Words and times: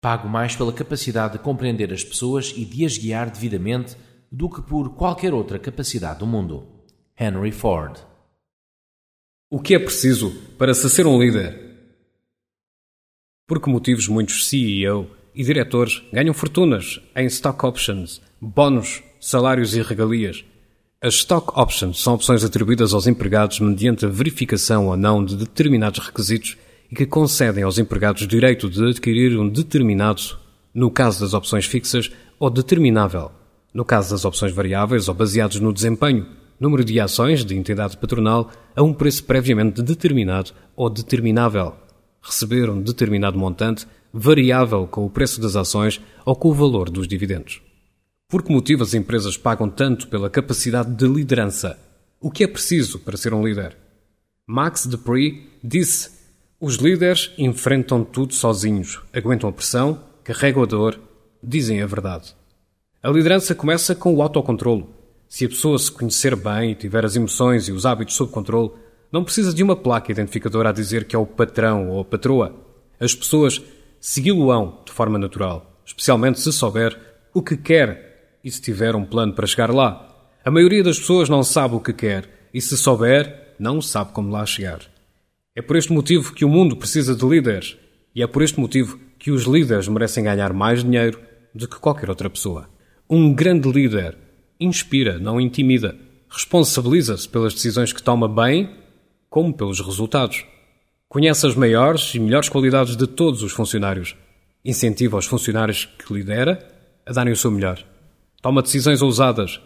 Pago 0.00 0.28
mais 0.28 0.54
pela 0.54 0.72
capacidade 0.72 1.32
de 1.32 1.38
compreender 1.40 1.92
as 1.92 2.04
pessoas 2.04 2.52
e 2.56 2.64
de 2.64 2.84
as 2.84 2.96
guiar 2.96 3.30
devidamente 3.30 3.96
do 4.30 4.48
que 4.48 4.62
por 4.62 4.94
qualquer 4.94 5.34
outra 5.34 5.58
capacidade 5.58 6.20
do 6.20 6.26
mundo. 6.26 6.68
Henry 7.18 7.50
Ford. 7.50 7.98
O 9.50 9.60
que 9.60 9.74
é 9.74 9.78
preciso 9.78 10.30
para 10.56 10.72
se 10.72 10.88
ser 10.88 11.04
um 11.04 11.20
líder? 11.20 11.68
Por 13.48 13.60
que 13.60 13.68
motivos 13.68 14.06
muitos 14.06 14.46
CEO 14.46 15.10
e 15.34 15.42
diretores 15.42 16.02
ganham 16.12 16.34
fortunas 16.34 17.00
em 17.16 17.26
stock 17.26 17.66
options, 17.66 18.20
bónus, 18.40 19.02
salários 19.18 19.74
e 19.74 19.82
regalias? 19.82 20.44
As 21.00 21.14
stock 21.14 21.58
options 21.58 22.00
são 22.00 22.14
opções 22.14 22.44
atribuídas 22.44 22.92
aos 22.92 23.08
empregados 23.08 23.58
mediante 23.58 24.04
a 24.04 24.08
verificação 24.08 24.86
ou 24.86 24.96
não 24.96 25.24
de 25.24 25.34
determinados 25.34 25.98
requisitos 25.98 26.56
e 26.90 26.94
que 26.94 27.06
concedem 27.06 27.64
aos 27.64 27.78
empregados 27.78 28.26
direito 28.26 28.68
de 28.68 28.82
adquirir 28.82 29.38
um 29.38 29.48
determinado, 29.48 30.22
no 30.74 30.90
caso 30.90 31.20
das 31.20 31.34
opções 31.34 31.66
fixas, 31.66 32.10
ou 32.38 32.50
determinável, 32.50 33.30
no 33.72 33.84
caso 33.84 34.10
das 34.10 34.24
opções 34.24 34.52
variáveis 34.52 35.08
ou 35.08 35.14
baseados 35.14 35.60
no 35.60 35.72
desempenho, 35.72 36.26
número 36.58 36.84
de 36.84 36.98
ações 36.98 37.44
de 37.44 37.56
entidade 37.56 37.96
patronal 37.96 38.50
a 38.74 38.82
um 38.82 38.92
preço 38.92 39.24
previamente 39.24 39.82
determinado 39.82 40.52
ou 40.74 40.88
determinável, 40.88 41.74
receber 42.22 42.68
um 42.70 42.80
determinado 42.80 43.38
montante 43.38 43.86
variável 44.12 44.86
com 44.86 45.04
o 45.04 45.10
preço 45.10 45.40
das 45.40 45.56
ações 45.56 46.00
ou 46.24 46.34
com 46.34 46.48
o 46.48 46.54
valor 46.54 46.90
dos 46.90 47.06
dividendos. 47.06 47.60
Por 48.28 48.42
que 48.42 48.52
motivo 48.52 48.82
as 48.82 48.94
empresas 48.94 49.36
pagam 49.36 49.68
tanto 49.68 50.08
pela 50.08 50.28
capacidade 50.28 50.90
de 50.94 51.06
liderança? 51.06 51.78
O 52.20 52.30
que 52.30 52.44
é 52.44 52.48
preciso 52.48 52.98
para 52.98 53.16
ser 53.16 53.32
um 53.32 53.46
líder? 53.46 53.76
Max 54.46 54.86
Dupree 54.86 55.48
disse 55.62 56.17
os 56.60 56.74
líderes 56.74 57.30
enfrentam 57.38 58.02
tudo 58.02 58.34
sozinhos, 58.34 59.00
aguentam 59.14 59.48
a 59.48 59.52
pressão, 59.52 60.02
carregam 60.24 60.64
a 60.64 60.66
dor, 60.66 60.98
dizem 61.40 61.80
a 61.80 61.86
verdade. 61.86 62.34
A 63.00 63.08
liderança 63.08 63.54
começa 63.54 63.94
com 63.94 64.12
o 64.12 64.20
autocontrolo. 64.20 64.92
Se 65.28 65.44
a 65.44 65.48
pessoa 65.48 65.78
se 65.78 65.92
conhecer 65.92 66.34
bem 66.34 66.72
e 66.72 66.74
tiver 66.74 67.04
as 67.04 67.14
emoções 67.14 67.68
e 67.68 67.72
os 67.72 67.86
hábitos 67.86 68.16
sob 68.16 68.32
controle, 68.32 68.72
não 69.12 69.22
precisa 69.22 69.54
de 69.54 69.62
uma 69.62 69.76
placa 69.76 70.10
identificadora 70.10 70.70
a 70.70 70.72
dizer 70.72 71.04
que 71.04 71.14
é 71.14 71.18
o 71.18 71.26
patrão 71.26 71.90
ou 71.90 72.00
a 72.00 72.04
patroa. 72.04 72.52
As 72.98 73.14
pessoas 73.14 73.62
segui-lo-ão 74.00 74.82
de 74.84 74.92
forma 74.92 75.16
natural, 75.16 75.80
especialmente 75.86 76.40
se 76.40 76.52
souber 76.52 76.98
o 77.32 77.40
que 77.40 77.56
quer 77.56 78.38
e 78.42 78.50
se 78.50 78.60
tiver 78.60 78.96
um 78.96 79.04
plano 79.04 79.32
para 79.32 79.46
chegar 79.46 79.72
lá. 79.72 80.08
A 80.44 80.50
maioria 80.50 80.82
das 80.82 80.98
pessoas 80.98 81.28
não 81.28 81.44
sabe 81.44 81.76
o 81.76 81.80
que 81.80 81.92
quer 81.92 82.48
e, 82.52 82.60
se 82.60 82.76
souber, 82.76 83.54
não 83.60 83.80
sabe 83.80 84.12
como 84.12 84.32
lá 84.32 84.44
chegar. 84.44 84.80
É 85.58 85.60
por 85.60 85.74
este 85.74 85.92
motivo 85.92 86.32
que 86.32 86.44
o 86.44 86.48
mundo 86.48 86.76
precisa 86.76 87.16
de 87.16 87.26
líderes. 87.26 87.76
E 88.14 88.22
é 88.22 88.28
por 88.28 88.42
este 88.42 88.60
motivo 88.60 88.96
que 89.18 89.32
os 89.32 89.42
líderes 89.42 89.88
merecem 89.88 90.22
ganhar 90.22 90.52
mais 90.52 90.84
dinheiro 90.84 91.18
do 91.52 91.66
que 91.66 91.80
qualquer 91.80 92.08
outra 92.08 92.30
pessoa. 92.30 92.70
Um 93.10 93.34
grande 93.34 93.68
líder 93.68 94.16
inspira, 94.60 95.18
não 95.18 95.40
intimida. 95.40 95.96
Responsabiliza-se 96.30 97.28
pelas 97.28 97.54
decisões 97.54 97.92
que 97.92 98.00
toma 98.00 98.28
bem, 98.28 98.70
como 99.28 99.52
pelos 99.52 99.80
resultados. 99.80 100.46
Conhece 101.08 101.44
as 101.44 101.56
maiores 101.56 102.14
e 102.14 102.20
melhores 102.20 102.48
qualidades 102.48 102.96
de 102.96 103.08
todos 103.08 103.42
os 103.42 103.50
funcionários. 103.50 104.14
Incentiva 104.64 105.18
os 105.18 105.26
funcionários 105.26 105.86
que 105.86 106.14
lidera 106.14 106.68
a 107.04 107.12
darem 107.12 107.32
o 107.32 107.36
seu 107.36 107.50
melhor. 107.50 107.84
Toma 108.40 108.62
decisões 108.62 109.02
ousadas. 109.02 109.60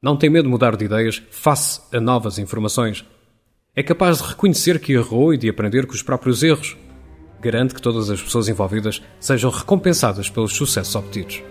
Não 0.00 0.16
tem 0.16 0.30
medo 0.30 0.44
de 0.44 0.50
mudar 0.50 0.76
de 0.76 0.86
ideias 0.86 1.22
face 1.30 1.82
a 1.92 2.00
novas 2.00 2.38
informações 2.38 3.04
é 3.76 3.82
capaz 3.82 4.16
de 4.16 4.28
reconhecer 4.28 4.80
que 4.80 4.94
errou 4.94 5.34
e 5.34 5.36
de 5.36 5.50
aprender 5.50 5.86
com 5.86 5.92
os 5.92 6.02
próprios 6.02 6.42
erros. 6.42 6.78
Garante 7.42 7.74
que 7.74 7.82
todas 7.82 8.08
as 8.08 8.22
pessoas 8.22 8.48
envolvidas 8.48 9.02
sejam 9.20 9.50
recompensadas 9.50 10.30
pelos 10.30 10.54
sucessos 10.54 10.94
obtidos. 10.94 11.42